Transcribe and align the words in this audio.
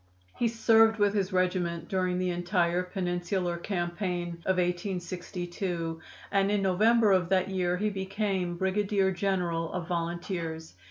He 0.35 0.47
served 0.47 0.97
with 0.97 1.13
his 1.13 1.31
regiment 1.31 1.87
during 1.87 2.17
the 2.17 2.31
entire 2.31 2.81
Peninsular 2.81 3.57
campaign 3.57 4.39
of 4.47 4.57
1862, 4.57 5.99
and 6.31 6.49
in 6.49 6.63
November 6.63 7.11
of 7.11 7.29
that 7.29 7.49
year 7.51 7.77
he 7.77 7.91
became 7.91 8.57
brigadier 8.57 9.11
general 9.11 9.71
of 9.71 9.87
volunteers. 9.87 10.73